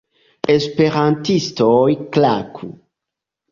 [0.53, 1.83] Esperantistoj
[2.17, 2.73] klaku!